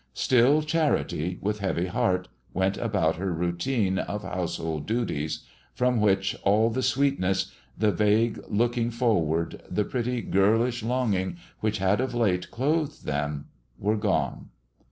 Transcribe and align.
Still 0.15 0.63
Charity, 0.63 1.37
with 1.41 1.59
heavy 1.59 1.85
heart, 1.85 2.27
went 2.55 2.75
about 2.77 3.17
her 3.17 3.31
routine 3.31 3.99
of 3.99 4.23
household 4.23 4.87
duties, 4.87 5.45
from 5.75 6.01
which 6.01 6.35
all 6.41 6.71
the 6.71 6.81
sweetness, 6.81 7.51
the 7.77 7.91
vague 7.91 8.39
looking 8.47 8.89
forward, 8.89 9.61
the 9.69 9.83
pretty, 9.85 10.23
girlish 10.23 10.81
longing 10.81 11.37
which 11.59 11.77
had 11.77 12.01
of 12.01 12.15
late 12.15 12.49
clothed 12.49 13.05
them 13.05 13.45
were 13.77 13.95
gone. 13.95 14.49